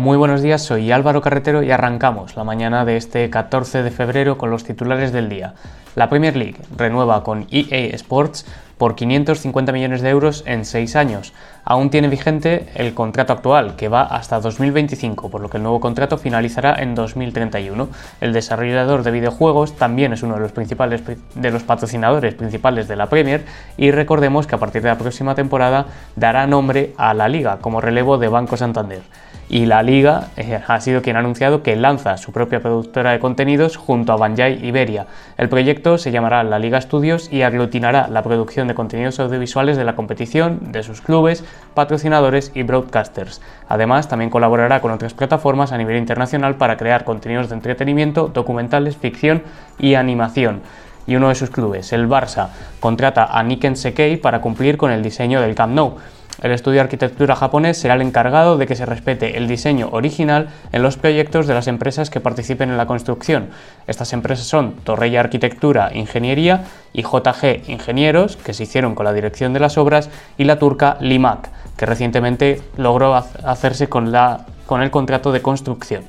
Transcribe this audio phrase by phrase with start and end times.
[0.00, 4.38] Muy buenos días, soy Álvaro Carretero y arrancamos la mañana de este 14 de febrero
[4.38, 5.52] con los titulares del día.
[5.94, 8.46] La Premier League renueva con EA Sports
[8.78, 11.34] por 550 millones de euros en 6 años.
[11.64, 15.80] Aún tiene vigente el contrato actual, que va hasta 2025, por lo que el nuevo
[15.80, 17.90] contrato finalizará en 2031.
[18.22, 21.02] El desarrollador de videojuegos también es uno de los, principales,
[21.34, 23.44] de los patrocinadores principales de la Premier
[23.76, 27.82] y recordemos que a partir de la próxima temporada dará nombre a la liga como
[27.82, 29.02] relevo de Banco Santander
[29.50, 33.18] y la liga eh, ha sido quien ha anunciado que lanza su propia productora de
[33.18, 35.06] contenidos junto a Banjai Iberia.
[35.36, 39.84] El proyecto se llamará La Liga Studios y aglutinará la producción de contenidos audiovisuales de
[39.84, 43.40] la competición, de sus clubes, patrocinadores y broadcasters.
[43.68, 48.96] Además, también colaborará con otras plataformas a nivel internacional para crear contenidos de entretenimiento, documentales,
[48.96, 49.42] ficción
[49.80, 50.62] y animación
[51.06, 55.02] y uno de sus clubes, el Barça, contrata a Niken Sekei para cumplir con el
[55.02, 55.96] diseño del Camp Nou.
[56.42, 60.48] El estudio de arquitectura japonés será el encargado de que se respete el diseño original
[60.72, 63.50] en los proyectos de las empresas que participen en la construcción.
[63.86, 69.52] Estas empresas son Torreya Arquitectura Ingeniería y JG Ingenieros, que se hicieron con la dirección
[69.52, 74.90] de las obras, y la turca Limac, que recientemente logró hacerse con, la, con el
[74.90, 76.04] contrato de construcción.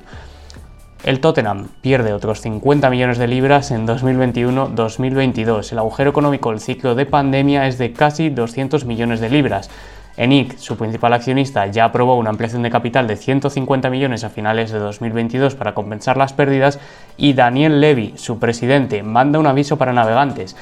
[1.03, 5.71] El Tottenham pierde otros 50 millones de libras en 2021-2022.
[5.71, 9.69] El agujero económico del ciclo de pandemia es de casi 200 millones de libras.
[10.17, 14.71] ENIC, su principal accionista, ya aprobó una ampliación de capital de 150 millones a finales
[14.71, 16.79] de 2022 para compensar las pérdidas
[17.17, 20.55] y Daniel Levy, su presidente, manda un aviso para navegantes.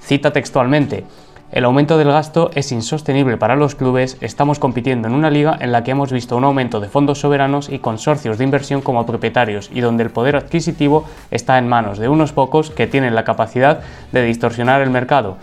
[0.00, 1.04] Cita textualmente,
[1.50, 5.72] el aumento del gasto es insostenible para los clubes, estamos compitiendo en una liga en
[5.72, 9.70] la que hemos visto un aumento de fondos soberanos y consorcios de inversión como propietarios
[9.72, 13.80] y donde el poder adquisitivo está en manos de unos pocos que tienen la capacidad
[14.12, 15.38] de distorsionar el mercado.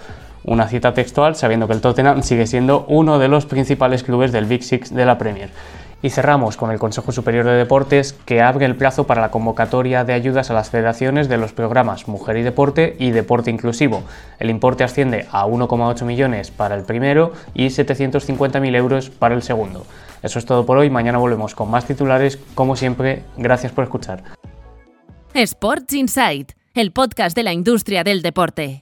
[0.45, 4.45] Una cita textual sabiendo que el Tottenham sigue siendo uno de los principales clubes del
[4.45, 5.49] Big Six de la Premier.
[6.03, 10.03] Y cerramos con el Consejo Superior de Deportes que abre el plazo para la convocatoria
[10.03, 14.03] de ayudas a las federaciones de los programas Mujer y Deporte y Deporte Inclusivo.
[14.37, 19.87] El importe asciende a 1,8 millones para el primero y 750.000 euros para el segundo.
[20.21, 20.91] Eso es todo por hoy.
[20.91, 22.37] Mañana volvemos con más titulares.
[22.53, 24.23] Como siempre, gracias por escuchar.
[25.33, 28.73] Sports Insight, el podcast de la industria del deporte.